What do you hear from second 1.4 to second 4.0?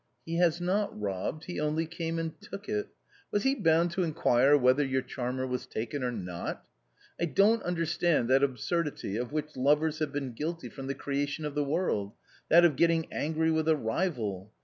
he only came and took it. Was he bound